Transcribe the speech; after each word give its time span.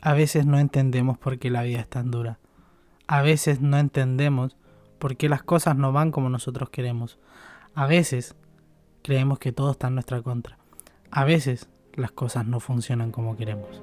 A 0.00 0.14
veces 0.14 0.46
no 0.46 0.58
entendemos 0.58 1.18
por 1.18 1.38
qué 1.38 1.50
la 1.50 1.62
vida 1.62 1.80
es 1.80 1.88
tan 1.88 2.12
dura. 2.12 2.38
A 3.08 3.22
veces 3.22 3.60
no 3.60 3.78
entendemos 3.78 4.56
por 5.00 5.16
qué 5.16 5.28
las 5.28 5.42
cosas 5.42 5.76
no 5.76 5.92
van 5.92 6.12
como 6.12 6.30
nosotros 6.30 6.70
queremos. 6.70 7.18
A 7.74 7.86
veces 7.86 8.36
creemos 9.02 9.40
que 9.40 9.50
todo 9.50 9.72
está 9.72 9.88
en 9.88 9.94
nuestra 9.94 10.22
contra. 10.22 10.56
A 11.10 11.24
veces 11.24 11.68
las 11.94 12.12
cosas 12.12 12.46
no 12.46 12.60
funcionan 12.60 13.10
como 13.10 13.36
queremos. 13.36 13.82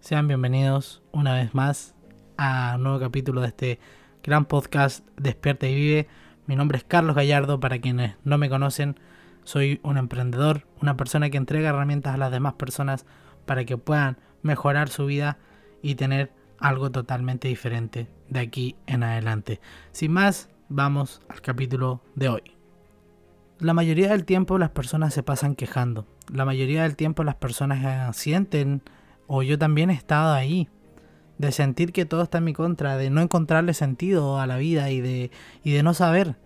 Sean 0.00 0.26
bienvenidos 0.26 1.02
una 1.12 1.34
vez 1.34 1.54
más 1.54 1.94
a 2.38 2.74
un 2.76 2.84
nuevo 2.84 2.98
capítulo 2.98 3.42
de 3.42 3.48
este 3.48 3.78
gran 4.22 4.46
podcast 4.46 5.06
Despierta 5.18 5.66
y 5.66 5.74
Vive. 5.74 6.08
Mi 6.46 6.56
nombre 6.56 6.78
es 6.78 6.84
Carlos 6.84 7.14
Gallardo, 7.14 7.60
para 7.60 7.78
quienes 7.80 8.14
no 8.24 8.38
me 8.38 8.48
conocen, 8.48 8.98
soy 9.44 9.80
un 9.82 9.98
emprendedor, 9.98 10.66
una 10.80 10.96
persona 10.96 11.28
que 11.28 11.36
entrega 11.36 11.68
herramientas 11.68 12.14
a 12.14 12.18
las 12.18 12.30
demás 12.30 12.54
personas 12.54 13.04
para 13.44 13.64
que 13.64 13.76
puedan 13.76 14.16
mejorar 14.46 14.88
su 14.88 15.06
vida 15.06 15.38
y 15.82 15.96
tener 15.96 16.32
algo 16.58 16.90
totalmente 16.90 17.48
diferente 17.48 18.08
de 18.28 18.40
aquí 18.40 18.76
en 18.86 19.02
adelante. 19.02 19.60
Sin 19.92 20.12
más, 20.12 20.48
vamos 20.68 21.20
al 21.28 21.40
capítulo 21.42 22.00
de 22.14 22.28
hoy. 22.28 22.42
La 23.58 23.74
mayoría 23.74 24.08
del 24.08 24.24
tiempo 24.24 24.58
las 24.58 24.70
personas 24.70 25.14
se 25.14 25.22
pasan 25.22 25.54
quejando. 25.54 26.06
La 26.32 26.44
mayoría 26.44 26.82
del 26.82 26.96
tiempo 26.96 27.24
las 27.24 27.36
personas 27.36 28.16
sienten, 28.16 28.82
o 29.26 29.42
yo 29.42 29.58
también 29.58 29.90
he 29.90 29.94
estado 29.94 30.34
ahí, 30.34 30.68
de 31.38 31.52
sentir 31.52 31.92
que 31.92 32.04
todo 32.04 32.22
está 32.22 32.38
en 32.38 32.44
mi 32.44 32.52
contra, 32.52 32.96
de 32.96 33.10
no 33.10 33.20
encontrarle 33.20 33.74
sentido 33.74 34.40
a 34.40 34.46
la 34.46 34.56
vida 34.56 34.90
y 34.90 35.00
de, 35.00 35.30
y 35.62 35.72
de 35.72 35.82
no 35.82 35.94
saber 35.94 36.36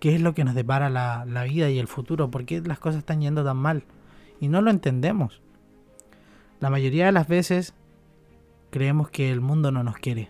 qué 0.00 0.14
es 0.14 0.20
lo 0.20 0.34
que 0.34 0.44
nos 0.44 0.54
depara 0.54 0.90
la, 0.90 1.24
la 1.26 1.44
vida 1.44 1.70
y 1.70 1.78
el 1.78 1.88
futuro, 1.88 2.30
por 2.30 2.44
qué 2.44 2.60
las 2.60 2.78
cosas 2.78 3.00
están 3.00 3.20
yendo 3.20 3.44
tan 3.44 3.56
mal. 3.56 3.84
Y 4.40 4.48
no 4.48 4.62
lo 4.62 4.70
entendemos. 4.70 5.42
La 6.60 6.68
mayoría 6.68 7.06
de 7.06 7.12
las 7.12 7.26
veces 7.26 7.72
creemos 8.70 9.08
que 9.08 9.32
el 9.32 9.40
mundo 9.40 9.72
no 9.72 9.82
nos 9.82 9.96
quiere. 9.96 10.28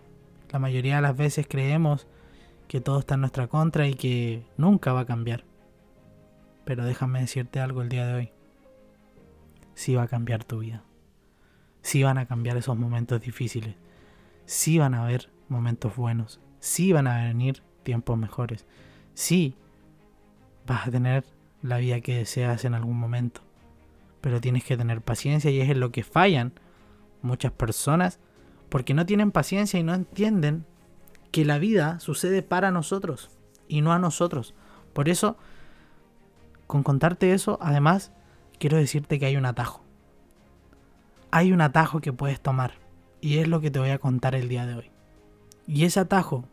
La 0.53 0.61
mayoría 0.61 0.97
de 0.97 1.03
las 1.03 1.17
veces 1.17 1.47
creemos 1.48 2.06
que 2.69 2.81
todo 2.81 3.00
está 3.00 3.14
en 3.14 3.23
nuestra 3.23 3.48
contra 3.48 3.89
y 3.89 3.95
que 3.95 4.47
nunca 4.56 4.92
va 4.92 5.01
a 5.01 5.06
cambiar. 5.06 5.42
Pero 6.64 6.84
déjame 6.84 7.20
decirte 7.20 7.58
algo 7.58 7.83
el 7.83 7.89
día 7.89 8.06
de 8.06 8.14
hoy. 8.14 8.33
Sí 9.75 9.97
va 9.97 10.03
a 10.03 10.08
cambiar 10.08 10.45
tu 10.45 10.61
vida. 10.61 10.84
Sí 11.83 12.05
van 12.05 12.19
a 12.19 12.27
cambiar 12.27 12.56
esos 12.56 12.78
momentos 12.78 13.20
difíciles. 13.20 13.75
Sí 14.47 14.78
van 14.78 14.95
a 14.95 15.03
haber 15.03 15.31
momentos 15.48 15.97
buenos. 15.97 16.41
Sí 16.61 16.92
van 16.92 17.08
a 17.08 17.25
venir 17.25 17.61
tiempos 17.83 18.17
mejores. 18.17 18.67
Sí 19.14 19.56
vas 20.64 20.86
a 20.86 20.92
tener 20.92 21.25
la 21.61 21.78
vida 21.78 22.01
que 22.01 22.19
deseas 22.19 22.64
en 22.64 22.75
algún 22.75 23.01
momento 23.01 23.41
pero 24.21 24.41
tienes 24.41 24.65
que 24.65 24.77
tener 24.77 25.01
paciencia 25.01 25.51
y 25.51 25.61
es 25.61 25.71
en 25.71 25.81
lo 25.81 25.91
que 25.93 26.03
fallan 26.03 26.53
muchas 27.23 27.53
personas 27.53 28.19
porque 28.69 28.95
no 28.95 29.07
tienen 29.07 29.33
paciencia 29.33 29.79
y 29.81 29.83
no 29.83 29.95
entienden 29.95 30.65
que 31.31 31.45
la 31.45 31.59
vida 31.59 32.01
sucede 32.01 32.43
para 32.43 32.71
nosotros 32.71 33.31
y 33.69 33.83
no 33.83 33.93
a 33.93 33.98
nosotros. 33.98 34.55
Por 34.93 35.09
eso, 35.09 35.37
con 36.67 36.83
contarte 36.83 37.33
eso, 37.33 37.59
además, 37.61 38.13
quiero 38.59 38.77
decirte 38.77 39.19
que 39.19 39.27
hay 39.27 39.37
un 39.37 39.47
atajo. 39.47 39.83
Hay 41.31 41.53
un 41.53 41.61
atajo 41.61 42.01
que 42.01 42.13
puedes 42.13 42.41
tomar 42.41 42.75
y 43.21 43.39
es 43.39 43.48
lo 43.48 43.61
que 43.61 43.71
te 43.71 43.79
voy 43.79 43.91
a 43.91 43.98
contar 43.98 44.35
el 44.35 44.48
día 44.48 44.67
de 44.67 44.75
hoy. 44.75 44.91
Y 45.67 45.85
ese 45.85 46.01
atajo 46.01 46.45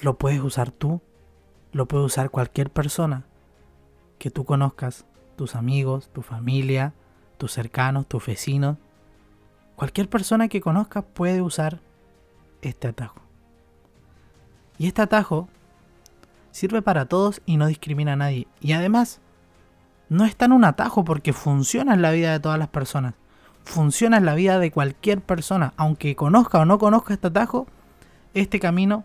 lo 0.00 0.16
puedes 0.16 0.40
usar 0.40 0.70
tú, 0.70 1.02
lo 1.72 1.86
puede 1.86 2.04
usar 2.04 2.30
cualquier 2.30 2.70
persona 2.70 3.26
que 4.18 4.30
tú 4.30 4.44
conozcas 4.44 5.06
tus 5.38 5.54
amigos, 5.54 6.10
tu 6.12 6.20
familia, 6.20 6.92
tus 7.38 7.52
cercanos, 7.52 8.06
tus 8.06 8.26
vecinos. 8.26 8.76
Cualquier 9.76 10.10
persona 10.10 10.48
que 10.48 10.60
conozcas 10.60 11.04
puede 11.14 11.40
usar 11.40 11.80
este 12.60 12.88
atajo. 12.88 13.20
Y 14.76 14.88
este 14.88 15.00
atajo 15.00 15.48
sirve 16.50 16.82
para 16.82 17.06
todos 17.06 17.40
y 17.46 17.56
no 17.56 17.68
discrimina 17.68 18.14
a 18.14 18.16
nadie. 18.16 18.48
Y 18.60 18.72
además, 18.72 19.20
no 20.08 20.24
es 20.24 20.34
tan 20.34 20.52
un 20.52 20.64
atajo 20.64 21.04
porque 21.04 21.32
funciona 21.32 21.94
en 21.94 22.02
la 22.02 22.10
vida 22.10 22.32
de 22.32 22.40
todas 22.40 22.58
las 22.58 22.68
personas. 22.68 23.14
Funciona 23.64 24.16
en 24.16 24.26
la 24.26 24.34
vida 24.34 24.58
de 24.58 24.72
cualquier 24.72 25.20
persona. 25.20 25.72
Aunque 25.76 26.16
conozca 26.16 26.58
o 26.58 26.64
no 26.64 26.78
conozca 26.78 27.14
este 27.14 27.28
atajo, 27.28 27.68
este 28.34 28.58
camino 28.58 29.04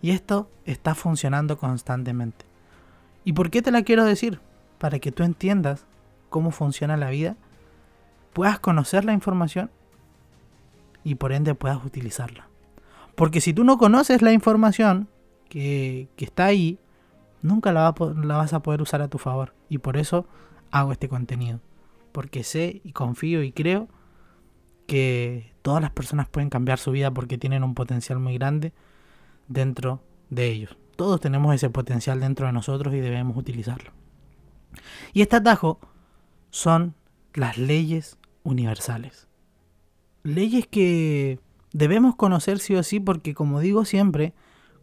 y 0.00 0.12
esto 0.12 0.50
está 0.64 0.94
funcionando 0.94 1.58
constantemente. 1.58 2.46
¿Y 3.24 3.34
por 3.34 3.50
qué 3.50 3.60
te 3.60 3.70
la 3.70 3.82
quiero 3.82 4.04
decir? 4.04 4.40
Para 4.78 4.98
que 4.98 5.12
tú 5.12 5.22
entiendas 5.22 5.86
cómo 6.28 6.50
funciona 6.50 6.96
la 6.96 7.10
vida, 7.10 7.36
puedas 8.32 8.58
conocer 8.58 9.04
la 9.04 9.12
información 9.12 9.70
y 11.04 11.14
por 11.14 11.32
ende 11.32 11.54
puedas 11.54 11.84
utilizarla. 11.84 12.48
Porque 13.14 13.40
si 13.40 13.54
tú 13.54 13.64
no 13.64 13.78
conoces 13.78 14.22
la 14.22 14.32
información 14.32 15.08
que, 15.48 16.08
está 16.18 16.46
ahí, 16.46 16.78
nunca 17.42 17.72
la, 17.72 17.94
la 18.22 18.36
vas 18.36 18.52
a 18.52 18.60
poder 18.60 18.82
usar 18.82 19.00
a 19.00 19.08
tu 19.08 19.18
favor. 19.18 19.54
Y 19.68 19.78
por 19.78 19.96
eso 19.96 20.26
hago 20.70 20.92
este 20.92 21.08
contenido. 21.08 21.60
Porque 22.12 22.44
sé 22.44 22.80
y 22.84 22.92
confío 22.92 23.42
y 23.42 23.52
creo 23.52 23.88
que 24.86 25.54
todas 25.62 25.80
las 25.80 25.90
personas 25.90 26.28
pueden 26.28 26.50
cambiar 26.50 26.78
su 26.78 26.90
vida 26.90 27.10
porque 27.10 27.38
tienen 27.38 27.64
un 27.64 27.74
potencial 27.74 28.18
muy 28.18 28.34
grande 28.34 28.72
dentro 29.48 30.02
de 30.30 30.48
ellos. 30.48 30.76
Todos 30.96 31.20
tenemos 31.20 31.54
ese 31.54 31.70
potencial 31.70 32.20
dentro 32.20 32.46
de 32.46 32.52
nosotros 32.52 32.94
y 32.94 33.00
debemos 33.00 33.36
utilizarlo. 33.36 33.92
Y 35.12 35.22
este 35.22 35.36
atajo 35.36 35.78
son 36.50 36.94
las 37.34 37.58
leyes 37.58 38.18
universales. 38.42 39.28
Leyes 40.22 40.66
que 40.66 41.38
debemos 41.72 42.16
conocer 42.16 42.58
sí 42.58 42.74
o 42.74 42.82
sí 42.82 43.00
porque 43.00 43.34
como 43.34 43.60
digo 43.60 43.84
siempre, 43.84 44.34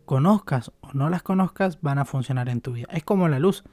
conozcas 0.06 0.72
o 0.82 0.92
no 0.94 1.10
las 1.10 1.24
conozcas 1.24 1.80
van 1.82 1.98
a 1.98 2.06
funcionar 2.06 2.50
en 2.50 2.62
tu 2.62 2.74
vida. 2.74 2.88
Es 2.92 3.04
como 3.04 3.28
la 3.28 3.40
luz. 3.40 3.64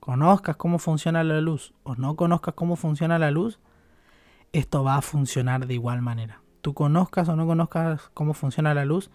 Conozcas 0.00 0.56
cómo 0.56 0.78
funciona 0.78 1.24
la 1.24 1.40
luz 1.40 1.74
o 1.82 1.94
no 1.96 2.16
conozcas 2.16 2.54
cómo 2.54 2.76
funciona 2.76 3.18
la 3.18 3.30
luz, 3.30 3.58
esto 4.52 4.84
va 4.84 4.96
a 4.96 5.02
funcionar 5.02 5.66
de 5.66 5.74
igual 5.74 6.02
manera. 6.02 6.40
Tú 6.62 6.72
conozcas 6.72 7.28
o 7.28 7.36
no 7.36 7.46
conozcas 7.46 8.10
cómo 8.14 8.32
funciona 8.32 8.74
la 8.74 8.84
luz, 8.84 9.10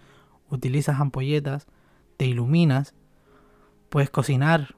utilizas 0.49 0.99
ampolletas, 0.99 1.67
te 2.17 2.25
iluminas, 2.25 2.93
puedes 3.89 4.09
cocinar, 4.09 4.75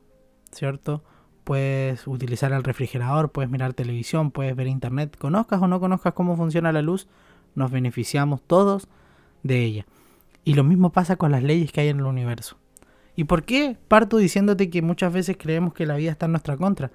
¿cierto? 0.51 1.03
Puedes 1.45 2.07
utilizar 2.07 2.51
el 2.51 2.63
refrigerador, 2.63 3.31
puedes 3.31 3.49
mirar 3.49 3.73
televisión, 3.73 4.31
puedes 4.31 4.55
ver 4.55 4.67
internet, 4.67 5.15
conozcas 5.17 5.61
o 5.61 5.67
no 5.67 5.79
conozcas 5.79 6.13
cómo 6.13 6.35
funciona 6.35 6.73
la 6.73 6.81
luz, 6.81 7.07
nos 7.53 7.71
beneficiamos 7.71 8.41
todos 8.41 8.89
de 9.43 9.63
ella. 9.63 9.85
Y 10.43 10.55
lo 10.55 10.63
mismo 10.63 10.91
pasa 10.91 11.15
con 11.15 11.31
las 11.31 11.43
leyes 11.43 11.71
que 11.71 11.81
hay 11.81 11.87
en 11.87 11.99
el 11.99 12.05
universo. 12.05 12.57
¿Y 13.15 13.23
por 13.23 13.43
qué 13.43 13.77
parto 13.87 14.17
diciéndote 14.17 14.69
que 14.69 14.81
muchas 14.81 15.13
veces 15.13 15.37
creemos 15.39 15.73
que 15.73 15.85
la 15.85 15.95
vida 15.95 16.11
está 16.11 16.25
en 16.25 16.33
nuestra 16.33 16.57
contra? 16.57 16.91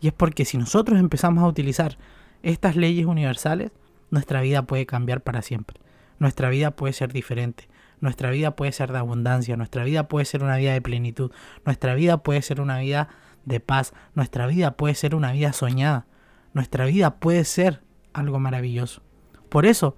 Y 0.00 0.08
es 0.08 0.12
porque 0.14 0.44
si 0.44 0.58
nosotros 0.58 0.98
empezamos 0.98 1.44
a 1.44 1.46
utilizar 1.46 1.98
estas 2.42 2.74
leyes 2.76 3.06
universales, 3.06 3.70
nuestra 4.10 4.40
vida 4.40 4.62
puede 4.62 4.86
cambiar 4.86 5.20
para 5.20 5.42
siempre. 5.42 5.78
Nuestra 6.18 6.48
vida 6.48 6.72
puede 6.72 6.94
ser 6.94 7.12
diferente. 7.12 7.68
Nuestra 8.00 8.30
vida 8.30 8.56
puede 8.56 8.72
ser 8.72 8.92
de 8.92 8.98
abundancia. 8.98 9.56
Nuestra 9.56 9.84
vida 9.84 10.08
puede 10.08 10.24
ser 10.24 10.42
una 10.42 10.56
vida 10.56 10.72
de 10.72 10.80
plenitud. 10.80 11.30
Nuestra 11.64 11.94
vida 11.94 12.22
puede 12.22 12.42
ser 12.42 12.60
una 12.60 12.78
vida 12.78 13.08
de 13.44 13.60
paz. 13.60 13.92
Nuestra 14.14 14.46
vida 14.46 14.76
puede 14.76 14.94
ser 14.94 15.14
una 15.14 15.32
vida 15.32 15.52
soñada. 15.52 16.06
Nuestra 16.52 16.86
vida 16.86 17.16
puede 17.16 17.44
ser 17.44 17.82
algo 18.12 18.38
maravilloso. 18.38 19.02
Por 19.48 19.66
eso 19.66 19.96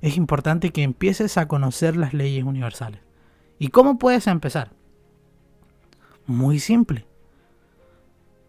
es 0.00 0.16
importante 0.16 0.70
que 0.70 0.82
empieces 0.82 1.38
a 1.38 1.48
conocer 1.48 1.96
las 1.96 2.14
leyes 2.14 2.44
universales. 2.44 3.00
¿Y 3.58 3.68
cómo 3.68 3.98
puedes 3.98 4.26
empezar? 4.26 4.72
Muy 6.26 6.58
simple. 6.58 7.06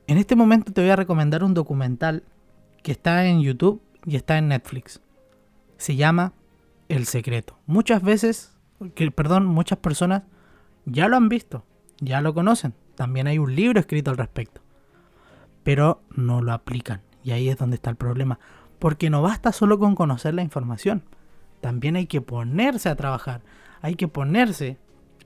En 0.08 0.18
este 0.18 0.36
momento 0.36 0.72
te 0.72 0.82
voy 0.82 0.90
a 0.90 0.96
recomendar 0.96 1.44
un 1.44 1.54
documental 1.54 2.24
que 2.84 2.92
está 2.92 3.26
en 3.26 3.42
YouTube 3.42 3.82
y 4.06 4.16
está 4.16 4.38
en 4.38 4.50
Netflix. 4.50 5.02
Se 5.78 5.96
llama 5.96 6.34
El 6.90 7.06
Secreto. 7.06 7.58
Muchas 7.66 8.04
veces, 8.04 8.56
perdón, 9.16 9.46
muchas 9.46 9.80
personas 9.80 10.24
ya 10.86 11.08
lo 11.08 11.18
han 11.18 11.30
visto, 11.30 11.66
ya 12.00 12.22
lo 12.22 12.34
conocen. 12.34 12.74
También 12.96 13.28
hay 13.28 13.38
un 13.38 13.56
libro 13.56 13.80
escrito 13.80 14.12
al 14.12 14.18
respecto. 14.18 14.62
Pero 15.64 16.02
no 16.10 16.42
lo 16.42 16.54
aplican. 16.54 17.02
Y 17.24 17.32
ahí 17.32 17.50
es 17.50 17.58
donde 17.58 17.76
está 17.76 17.90
el 17.90 17.96
problema. 17.96 18.40
Porque 18.80 19.10
no 19.10 19.22
basta 19.22 19.52
solo 19.52 19.80
con 19.80 19.96
conocer 19.96 20.34
la 20.34 20.42
información. 20.42 21.04
También 21.62 21.96
hay 21.96 22.08
que 22.08 22.22
ponerse 22.22 22.90
a 22.90 22.96
trabajar. 22.96 23.42
Hay 23.82 23.96
que 23.96 24.08
ponerse 24.08 24.78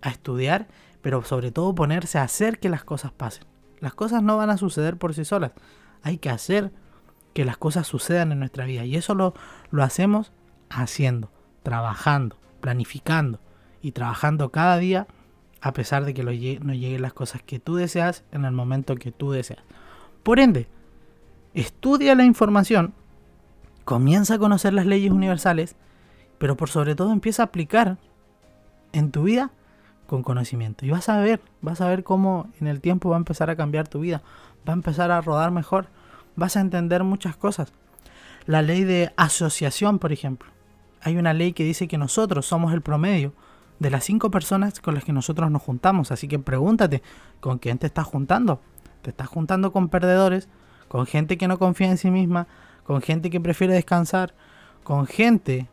a 0.01 0.09
estudiar. 0.09 0.67
Pero 1.01 1.23
sobre 1.23 1.51
todo 1.51 1.75
ponerse 1.75 2.17
a 2.17 2.23
hacer 2.23 2.59
que 2.59 2.69
las 2.69 2.83
cosas 2.83 3.11
pasen. 3.11 3.45
Las 3.79 3.93
cosas 3.93 4.23
no 4.23 4.37
van 4.37 4.49
a 4.49 4.57
suceder 4.57 4.97
por 4.97 5.13
sí 5.13 5.25
solas. 5.25 5.51
Hay 6.01 6.17
que 6.17 6.29
hacer 6.29 6.71
que 7.33 7.45
las 7.45 7.57
cosas 7.57 7.87
sucedan 7.87 8.31
en 8.31 8.39
nuestra 8.39 8.65
vida. 8.65 8.85
Y 8.85 8.95
eso 8.95 9.15
lo, 9.15 9.33
lo 9.71 9.83
hacemos 9.83 10.33
haciendo, 10.69 11.31
trabajando, 11.63 12.37
planificando 12.61 13.39
y 13.81 13.91
trabajando 13.91 14.51
cada 14.51 14.77
día 14.77 15.07
a 15.61 15.73
pesar 15.73 16.05
de 16.05 16.13
que 16.13 16.23
no 16.23 16.31
lleguen 16.31 17.01
las 17.01 17.13
cosas 17.13 17.41
que 17.43 17.59
tú 17.59 17.75
deseas 17.75 18.23
en 18.31 18.45
el 18.45 18.51
momento 18.51 18.95
que 18.95 19.11
tú 19.11 19.31
deseas. 19.31 19.63
Por 20.23 20.39
ende, 20.39 20.67
estudia 21.53 22.15
la 22.15 22.25
información, 22.25 22.93
Comienza 23.89 24.35
a 24.35 24.37
conocer 24.37 24.71
las 24.71 24.85
leyes 24.85 25.11
universales, 25.11 25.75
pero 26.37 26.55
por 26.55 26.69
sobre 26.69 26.93
todo 26.93 27.11
empieza 27.11 27.41
a 27.41 27.47
aplicar 27.47 27.97
en 28.93 29.09
tu 29.09 29.23
vida 29.23 29.49
con 30.05 30.21
conocimiento. 30.21 30.85
Y 30.85 30.91
vas 30.91 31.09
a 31.09 31.17
ver, 31.17 31.41
vas 31.61 31.81
a 31.81 31.87
ver 31.87 32.03
cómo 32.03 32.51
en 32.61 32.67
el 32.67 32.81
tiempo 32.81 33.09
va 33.09 33.15
a 33.15 33.17
empezar 33.17 33.49
a 33.49 33.55
cambiar 33.55 33.87
tu 33.87 34.01
vida, 34.01 34.21
va 34.57 34.73
a 34.73 34.75
empezar 34.75 35.09
a 35.09 35.21
rodar 35.21 35.49
mejor, 35.49 35.87
vas 36.35 36.55
a 36.55 36.61
entender 36.61 37.03
muchas 37.03 37.35
cosas. 37.35 37.73
La 38.45 38.61
ley 38.61 38.83
de 38.83 39.11
asociación, 39.17 39.97
por 39.97 40.11
ejemplo. 40.11 40.51
Hay 41.01 41.17
una 41.17 41.33
ley 41.33 41.53
que 41.53 41.63
dice 41.63 41.87
que 41.87 41.97
nosotros 41.97 42.45
somos 42.45 42.75
el 42.75 42.83
promedio 42.83 43.33
de 43.79 43.89
las 43.89 44.03
cinco 44.03 44.29
personas 44.29 44.79
con 44.79 44.93
las 44.93 45.03
que 45.03 45.13
nosotros 45.13 45.49
nos 45.49 45.61
juntamos. 45.61 46.11
Así 46.11 46.27
que 46.27 46.39
pregúntate, 46.39 47.01
¿con 47.39 47.57
quién 47.57 47.77
te 47.77 47.87
estás 47.87 48.05
juntando? 48.05 48.61
¿Te 49.01 49.09
estás 49.09 49.27
juntando 49.27 49.71
con 49.71 49.89
perdedores? 49.89 50.49
¿Con 50.87 51.05
gente 51.05 51.37
que 51.37 51.47
no 51.47 51.57
confía 51.57 51.89
en 51.89 51.97
sí 51.97 52.11
misma? 52.11 52.47
¿Con 52.83 53.01
gente 53.01 53.29
que 53.29 53.39
prefiere 53.39 53.73
descansar? 53.73 54.33
¿Con 54.83 55.07
gente 55.07 55.69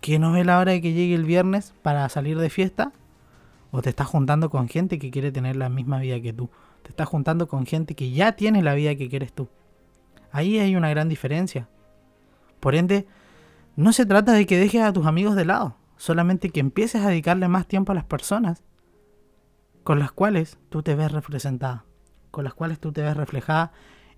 que 0.00 0.18
no 0.18 0.32
ve 0.32 0.44
la 0.44 0.58
hora 0.58 0.72
de 0.72 0.80
que 0.80 0.92
llegue 0.92 1.14
el 1.14 1.24
viernes 1.24 1.74
para 1.82 2.08
salir 2.08 2.38
de 2.38 2.50
fiesta? 2.50 2.92
¿O 3.72 3.82
te 3.82 3.90
estás 3.90 4.06
juntando 4.06 4.50
con 4.50 4.68
gente 4.68 4.98
que 4.98 5.10
quiere 5.10 5.32
tener 5.32 5.56
la 5.56 5.68
misma 5.68 5.98
vida 5.98 6.20
que 6.20 6.32
tú? 6.32 6.50
Te 6.82 6.90
estás 6.90 7.08
juntando 7.08 7.48
con 7.48 7.66
gente 7.66 7.94
que 7.94 8.10
ya 8.10 8.32
tiene 8.32 8.62
la 8.62 8.74
vida 8.74 8.94
que 8.94 9.08
quieres 9.08 9.32
tú. 9.32 9.48
Ahí 10.32 10.58
hay 10.58 10.76
una 10.76 10.90
gran 10.90 11.08
diferencia. 11.08 11.68
Por 12.60 12.74
ende, 12.74 13.06
no 13.76 13.92
se 13.92 14.06
trata 14.06 14.32
de 14.32 14.46
que 14.46 14.58
dejes 14.58 14.82
a 14.82 14.92
tus 14.92 15.06
amigos 15.06 15.34
de 15.36 15.44
lado, 15.44 15.76
solamente 16.00 16.48
que 16.48 16.60
empieces 16.60 17.04
a 17.04 17.10
dedicarle 17.10 17.46
más 17.46 17.66
tiempo 17.66 17.92
a 17.92 17.94
las 17.94 18.04
personas 18.04 18.64
con 19.84 19.98
las 19.98 20.12
cuales 20.12 20.58
tú 20.70 20.82
te 20.82 20.94
ves 20.94 21.12
representada, 21.12 21.84
con 22.30 22.42
las 22.42 22.54
cuales 22.54 22.80
tú 22.80 22.90
te 22.90 23.02
ves 23.02 23.14
reflejada 23.14 23.72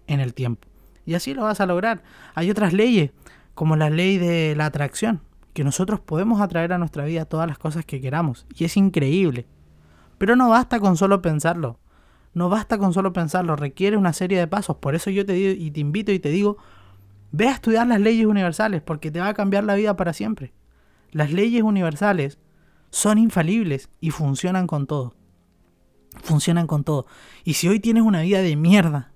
en 0.07 0.21
el 0.21 0.33
tiempo. 0.33 0.69
Y 1.05 1.15
así 1.15 1.35
lo 1.35 1.43
vas 1.43 1.61
a 1.61 1.67
lograr. 1.67 2.05
Hay 2.37 2.53
otras 2.53 2.73
leyes, 2.73 3.11
como 3.55 3.75
la 3.75 3.91
ley 3.91 4.17
de 4.19 4.55
la 4.55 4.67
atracción, 4.67 5.23
que 5.55 5.65
nosotros 5.65 5.99
podemos 5.99 6.41
atraer 6.41 6.73
a 6.73 6.79
nuestra 6.79 7.05
vida 7.05 7.25
todas 7.25 7.49
las 7.49 7.59
cosas 7.59 7.85
que 7.85 8.01
queramos. 8.01 8.47
Y 8.55 8.65
es 8.65 8.77
increíble. 8.77 9.49
Pero 10.19 10.37
no 10.37 10.51
basta 10.51 10.79
con 10.79 10.97
solo 10.97 11.21
pensarlo. 11.21 11.81
No 12.33 12.49
basta 12.49 12.79
con 12.79 12.93
solo 12.93 13.13
pensarlo, 13.13 13.57
requiere 13.57 13.97
una 13.97 14.13
serie 14.13 14.39
de 14.39 14.47
pasos. 14.47 14.77
Por 14.77 14.95
eso 14.95 15.11
yo 15.11 15.27
te 15.27 15.33
digo 15.33 15.51
y 15.61 15.73
te 15.73 15.81
invito 15.81 16.13
y 16.13 16.21
te 16.21 16.29
digo, 16.29 16.59
ve 17.33 17.49
a 17.49 17.53
estudiar 17.53 17.89
las 17.89 18.01
leyes 18.01 18.27
universales, 18.27 18.83
porque 18.83 19.11
te 19.11 19.19
va 19.19 19.29
a 19.29 19.35
cambiar 19.35 19.65
la 19.65 19.75
vida 19.75 19.97
para 19.97 20.13
siempre. 20.13 20.53
Las 21.13 21.33
leyes 21.33 21.63
universales 21.63 22.39
son 22.91 23.19
infalibles 23.19 23.89
y 24.01 24.11
funcionan 24.11 24.67
con 24.67 24.87
todo. 24.87 25.15
Funcionan 26.23 26.67
con 26.67 26.85
todo. 26.85 27.07
Y 27.45 27.55
si 27.55 27.69
hoy 27.69 27.81
tienes 27.81 28.03
una 28.03 28.23
vida 28.23 28.43
de 28.43 28.57
mierda, 28.57 29.13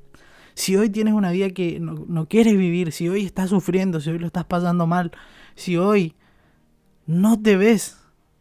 si 0.54 0.76
hoy 0.76 0.88
tienes 0.88 1.14
una 1.14 1.30
vida 1.32 1.50
que 1.50 1.80
no, 1.80 2.04
no 2.06 2.28
quieres 2.28 2.56
vivir, 2.56 2.92
si 2.92 3.08
hoy 3.08 3.24
estás 3.24 3.50
sufriendo, 3.50 4.00
si 4.00 4.10
hoy 4.10 4.18
lo 4.18 4.26
estás 4.26 4.44
pasando 4.44 4.86
mal, 4.86 5.10
si 5.54 5.76
hoy 5.76 6.14
no 7.06 7.40
te 7.40 7.56
ves 7.56 7.98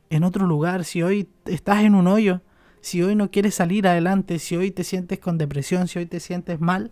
en 0.10 0.24
otro 0.24 0.46
lugar, 0.46 0.86
si 0.86 1.01
hoy 1.01 1.30
estás 1.46 1.84
en 1.84 1.96
un 1.96 2.08
hoyo, 2.08 2.42
si 2.81 3.01
hoy 3.01 3.16
no 3.16 3.31
quieres 3.31 3.56
salir 3.56 3.88
adelante, 3.88 4.40
si 4.40 4.56
hoy 4.56 4.72
te 4.72 4.84
sientes 4.84 5.19
con 5.19 5.38
depresión, 5.38 5.88
si 5.88 6.00
hoy 6.00 6.06
te 6.06 6.19
sientes 6.19 6.60
mal, 6.60 6.92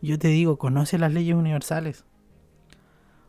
yo 0.00 0.18
te 0.18 0.28
digo, 0.28 0.58
conoce 0.58 0.98
las 0.98 1.12
leyes 1.12 1.34
universales. 1.34 2.04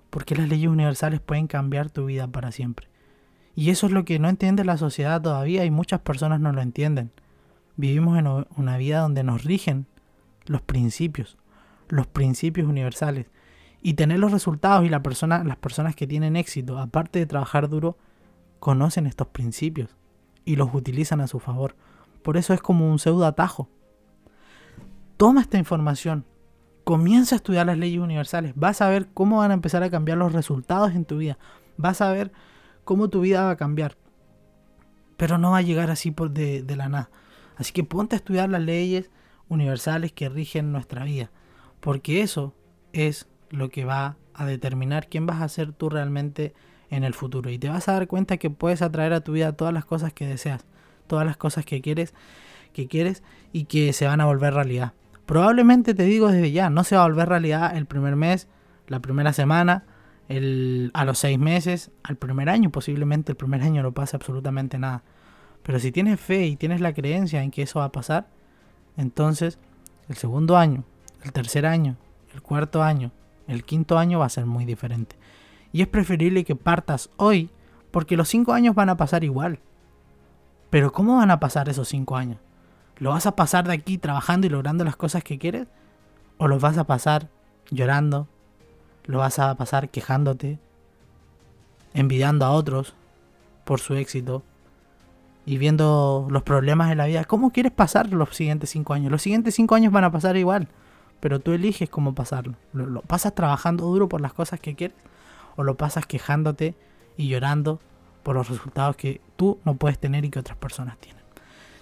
Porque 0.10 0.36
las 0.36 0.48
leyes 0.48 0.70
universales 0.70 1.20
pueden 1.20 1.48
cambiar 1.48 1.90
tu 1.90 2.06
vida 2.06 2.28
para 2.28 2.52
siempre. 2.52 2.88
Y 3.56 3.70
eso 3.70 3.88
es 3.88 3.92
lo 3.92 4.06
que 4.06 4.20
no 4.20 4.30
entiende 4.30 4.64
la 4.64 4.78
sociedad 4.78 5.22
todavía 5.22 5.66
y 5.66 5.72
muchas 5.72 6.00
personas 6.00 6.40
no 6.40 6.52
lo 6.52 6.62
entienden. 6.62 7.12
Vivimos 7.76 8.18
en 8.18 8.28
una 8.56 8.78
vida 8.78 9.00
donde 9.00 9.24
nos 9.24 9.44
rigen 9.44 9.86
los 10.46 10.62
principios, 10.62 11.38
los 11.88 12.08
principios 12.08 12.68
universales. 12.68 13.28
Y 13.82 13.94
tener 13.94 14.20
los 14.20 14.32
resultados 14.32 14.86
y 14.86 14.90
la 14.90 15.02
persona, 15.02 15.44
las 15.44 15.58
personas 15.58 15.96
que 15.96 16.08
tienen 16.08 16.36
éxito, 16.36 16.80
aparte 16.80 17.20
de 17.20 17.26
trabajar 17.26 17.70
duro, 17.70 17.98
conocen 18.60 19.08
estos 19.08 19.28
principios 19.28 19.96
y 20.44 20.56
los 20.56 20.74
utilizan 20.74 21.22
a 21.22 21.28
su 21.28 21.40
favor. 21.40 21.76
Por 22.24 22.36
eso 22.38 22.54
es 22.54 22.62
como 22.62 22.90
un 22.90 23.00
pseudo 23.00 23.26
atajo. 23.26 23.70
Toma 25.18 25.42
esta 25.42 25.58
información, 25.58 26.26
comienza 26.90 27.36
a 27.36 27.38
estudiar 27.38 27.68
las 27.68 27.78
leyes 27.78 28.00
universales, 28.00 28.54
vas 28.56 28.82
a 28.82 28.90
ver 28.90 29.10
cómo 29.14 29.38
van 29.38 29.52
a 29.52 29.54
empezar 29.54 29.84
a 29.84 29.92
cambiar 29.92 30.18
los 30.18 30.34
resultados 30.34 30.96
en 30.96 31.06
tu 31.06 31.20
vida, 31.20 31.38
vas 31.78 32.02
a 32.02 32.12
ver 32.12 32.32
cómo 32.84 33.12
tu 33.12 33.22
vida 33.22 33.44
va 33.44 33.52
a 33.52 33.58
cambiar. 33.58 33.96
Pero 35.16 35.38
no 35.38 35.52
va 35.52 35.60
a 35.60 35.62
llegar 35.62 35.92
así 35.92 36.10
por 36.10 36.32
de, 36.32 36.64
de 36.64 36.76
la 36.76 36.90
nada. 36.90 37.12
Así 37.58 37.74
que 37.74 37.84
ponte 37.84 38.16
a 38.16 38.18
estudiar 38.18 38.50
las 38.50 38.64
leyes 38.64 39.12
universales 39.50 40.14
que 40.14 40.30
rigen 40.30 40.72
nuestra 40.72 41.04
vida, 41.04 41.30
porque 41.80 42.24
eso 42.24 42.56
es 42.92 43.28
lo 43.52 43.70
que 43.70 43.86
va 43.86 44.18
a 44.34 44.48
determinar 44.48 45.10
quién 45.10 45.28
vas 45.28 45.44
a 45.44 45.48
ser 45.48 45.74
tú 45.74 45.92
realmente 45.92 46.56
en 46.90 47.04
el 47.04 47.14
futuro. 47.14 47.52
Y 47.52 47.60
te 47.60 47.70
vas 47.70 47.88
a 47.88 47.94
dar 47.94 48.08
cuenta 48.08 48.38
que 48.38 48.50
puedes 48.50 48.82
atraer 48.82 49.14
a 49.14 49.22
tu 49.22 49.34
vida 49.34 49.52
todas 49.52 49.76
las 49.76 49.86
cosas 49.86 50.12
que 50.12 50.26
deseas, 50.26 50.66
todas 51.06 51.28
las 51.28 51.38
cosas 51.38 51.66
que 51.66 51.82
quieres, 51.82 52.16
que 52.74 52.88
quieres 52.88 53.22
y 53.54 53.66
que 53.66 53.94
se 53.94 54.08
van 54.08 54.22
a 54.22 54.26
volver 54.26 54.56
realidad. 54.56 54.94
Probablemente 55.30 55.94
te 55.94 56.06
digo 56.06 56.30
desde 56.30 56.52
ya, 56.52 56.72
no 56.72 56.84
se 56.84 56.96
va 56.96 57.04
a 57.04 57.08
volver 57.08 57.30
realidad 57.30 57.78
el 57.78 57.86
primer 57.86 58.16
mes, 58.16 58.48
la 58.88 59.00
primera 59.00 59.32
semana, 59.32 59.84
el, 60.28 60.90
a 60.96 61.06
los 61.06 61.20
seis 61.20 61.38
meses, 61.38 61.92
al 62.02 62.16
primer 62.16 62.50
año, 62.50 62.72
posiblemente 62.72 63.34
el 63.34 63.36
primer 63.36 63.62
año 63.62 63.84
no 63.84 63.92
pase 63.92 64.16
absolutamente 64.16 64.80
nada. 64.80 65.04
Pero 65.62 65.78
si 65.78 65.92
tienes 65.92 66.20
fe 66.20 66.48
y 66.48 66.56
tienes 66.56 66.82
la 66.82 66.94
creencia 66.94 67.44
en 67.44 67.52
que 67.52 67.62
eso 67.62 67.78
va 67.78 67.86
a 67.86 67.92
pasar, 67.92 68.28
entonces 68.98 69.60
el 70.08 70.16
segundo 70.16 70.58
año, 70.58 70.84
el 71.22 71.32
tercer 71.32 71.68
año, 71.68 71.96
el 72.34 72.42
cuarto 72.42 72.82
año, 72.82 73.12
el 73.48 73.64
quinto 73.64 74.00
año 74.00 74.18
va 74.18 74.26
a 74.26 74.30
ser 74.30 74.48
muy 74.48 74.66
diferente. 74.66 75.16
Y 75.72 75.84
es 75.84 75.88
preferible 75.88 76.44
que 76.44 76.56
partas 76.56 77.12
hoy 77.18 77.52
porque 77.92 78.18
los 78.18 78.30
cinco 78.30 78.54
años 78.54 78.74
van 78.74 78.90
a 78.90 78.98
pasar 78.98 79.24
igual. 79.24 79.60
Pero 80.72 80.92
¿cómo 80.92 81.18
van 81.18 81.30
a 81.30 81.40
pasar 81.40 81.70
esos 81.70 81.88
cinco 81.88 82.18
años? 82.18 82.40
¿Lo 83.00 83.12
vas 83.12 83.26
a 83.26 83.36
pasar 83.36 83.68
de 83.68 83.74
aquí 83.74 83.98
trabajando 83.98 84.48
y 84.48 84.50
logrando 84.50 84.84
las 84.84 84.96
cosas 84.96 85.24
que 85.24 85.38
quieres? 85.38 85.68
¿O 86.38 86.48
lo 86.48 86.60
vas 86.60 86.78
a 86.78 86.86
pasar 86.86 87.30
llorando? 87.72 88.28
¿Lo 89.06 89.20
vas 89.20 89.40
a 89.40 89.56
pasar 89.56 89.90
quejándote? 89.90 90.60
¿Envidiando 91.94 92.46
a 92.46 92.52
otros 92.52 92.94
por 93.66 93.80
su 93.80 93.96
éxito? 93.96 94.44
Y 95.46 95.58
viendo 95.58 96.28
los 96.30 96.44
problemas 96.44 96.90
de 96.90 96.96
la 96.96 97.06
vida. 97.06 97.24
¿Cómo 97.26 97.52
quieres 97.52 97.72
pasar 97.72 98.12
los 98.12 98.36
siguientes 98.36 98.70
cinco 98.70 98.94
años? 98.94 99.12
Los 99.12 99.22
siguientes 99.22 99.56
cinco 99.56 99.76
años 99.76 99.92
van 99.92 100.04
a 100.04 100.12
pasar 100.12 100.38
igual. 100.38 100.68
Pero 101.20 101.40
tú 101.40 101.54
eliges 101.54 101.90
cómo 101.90 102.14
pasarlo. 102.14 102.56
¿Lo, 102.74 103.02
pasas 103.02 103.34
trabajando 103.34 103.86
duro 103.86 104.08
por 104.08 104.22
las 104.22 104.34
cosas 104.34 104.60
que 104.60 104.76
quieres? 104.76 104.98
o 105.60 105.64
lo 105.64 105.76
pasas 105.76 106.06
quejándote 106.06 106.74
y 107.18 107.28
llorando 107.28 107.82
por 108.24 108.36
los 108.36 108.48
resultados 108.48 108.96
que 108.96 109.20
tú 109.36 109.60
no 109.66 109.76
puedes 109.76 110.00
tener 110.00 110.24
y 110.24 110.30
que 110.30 110.40
otras 110.40 110.58
personas 110.58 110.98
tienen. 111.00 111.19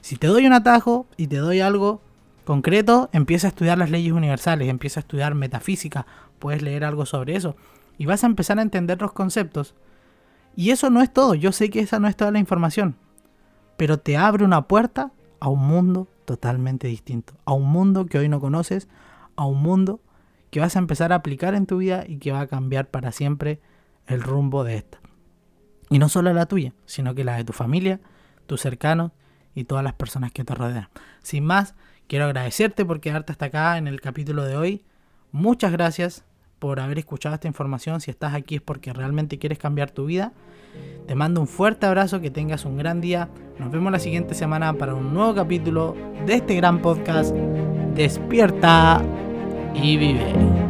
Si 0.08 0.16
te 0.16 0.28
doy 0.28 0.48
un 0.48 0.54
atajo 0.54 1.06
y 1.18 1.28
te 1.28 1.36
doy 1.36 1.60
algo 1.60 2.00
concreto, 2.46 3.10
empieza 3.12 3.48
a 3.48 3.50
estudiar 3.50 3.78
las 3.78 3.92
leyes 3.92 4.14
universales, 4.14 4.70
empieza 4.70 5.02
a 5.02 5.04
estudiar 5.04 5.36
metafísica, 5.36 6.06
puedes 6.40 6.62
leer 6.62 6.86
algo 6.86 7.06
sobre 7.06 7.36
eso 7.36 7.58
y 7.98 8.06
vas 8.06 8.24
a 8.24 8.28
empezar 8.28 8.58
a 8.58 8.62
entender 8.62 9.02
los 9.02 9.12
conceptos. 9.12 9.76
Y 10.56 10.70
eso 10.70 10.90
no 10.90 11.02
es 11.02 11.12
todo, 11.12 11.36
yo 11.36 11.52
sé 11.52 11.70
que 11.70 11.82
esa 11.82 12.00
no 12.00 12.08
es 12.08 12.16
toda 12.16 12.32
la 12.32 12.40
información, 12.40 12.96
pero 13.76 14.00
te 14.00 14.16
abre 14.16 14.46
una 14.46 14.70
puerta 14.70 15.12
a 15.42 15.50
un 15.50 15.68
mundo 15.68 16.08
totalmente 16.24 16.88
distinto, 16.88 17.34
a 17.44 17.52
un 17.52 17.68
mundo 17.68 18.06
que 18.06 18.18
hoy 18.18 18.30
no 18.30 18.40
conoces, 18.40 18.88
a 19.36 19.46
un 19.46 19.62
mundo 19.62 20.00
que 20.52 20.62
vas 20.62 20.78
a 20.78 20.80
empezar 20.80 21.12
a 21.12 21.16
aplicar 21.16 21.54
en 21.54 21.66
tu 21.66 21.80
vida 21.80 22.06
y 22.08 22.20
que 22.20 22.32
va 22.32 22.40
a 22.40 22.48
cambiar 22.48 22.88
para 22.88 23.12
siempre 23.12 23.60
el 24.06 24.24
rumbo 24.24 24.64
de 24.64 24.78
esta. 24.78 25.00
Y 25.90 26.00
no 26.00 26.08
solo 26.08 26.32
la 26.32 26.46
tuya, 26.46 26.72
sino 26.86 27.14
que 27.14 27.26
la 27.26 27.36
de 27.36 27.44
tu 27.44 27.52
familia, 27.52 28.00
tus 28.46 28.62
cercanos 28.62 29.12
y 29.58 29.64
todas 29.64 29.84
las 29.84 29.94
personas 29.94 30.32
que 30.32 30.44
te 30.44 30.54
rodean. 30.54 30.88
Sin 31.24 31.44
más, 31.44 31.74
quiero 32.08 32.26
agradecerte 32.26 32.86
por 32.86 33.00
quedarte 33.00 33.32
hasta 33.32 33.46
acá 33.46 33.80
en 33.80 33.88
el 33.88 34.00
capítulo 34.00 34.44
de 34.44 34.56
hoy. 34.56 34.84
Muchas 35.32 35.72
gracias 35.72 36.24
por 36.60 36.80
haber 36.80 37.00
escuchado 37.00 37.34
esta 37.34 37.48
información. 37.48 38.00
Si 38.00 38.12
estás 38.12 38.36
aquí 38.36 38.58
es 38.58 38.62
porque 38.62 38.94
realmente 38.94 39.40
quieres 39.40 39.58
cambiar 39.58 39.90
tu 39.90 40.06
vida. 40.06 40.32
Te 41.08 41.16
mando 41.16 41.42
un 41.42 41.48
fuerte 41.48 41.88
abrazo, 41.88 42.22
que 42.22 42.30
tengas 42.30 42.66
un 42.66 42.78
gran 42.78 43.02
día. 43.02 43.30
Nos 43.58 43.72
vemos 43.72 43.92
la 43.92 43.98
siguiente 43.98 44.36
semana 44.36 44.74
para 44.74 44.94
un 44.94 45.12
nuevo 45.12 45.34
capítulo 45.34 45.96
de 46.28 46.36
este 46.36 46.54
gran 46.56 46.80
podcast. 46.80 47.34
Despierta 47.96 49.02
y 49.74 49.98
vive. 49.98 50.67